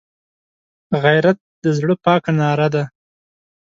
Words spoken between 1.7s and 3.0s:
زړه پاکه ناره ده